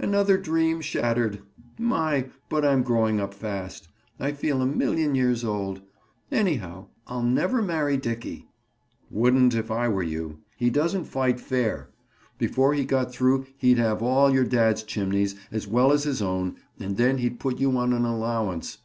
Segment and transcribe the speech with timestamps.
[0.00, 1.40] "Another dream shattered!
[1.78, 2.30] My!
[2.48, 3.86] but I'm growing up fast.
[4.18, 5.82] I feel a million years old.
[6.32, 8.48] Anyhow, I'll never marry Dickie."
[9.08, 10.40] "Wouldn't if I were you.
[10.56, 11.90] He doesn't fight fair.
[12.38, 16.56] Before he got through he'd have all your dad's chimneys, as well as his own,
[16.80, 18.76] and then he'd put you on an allowance.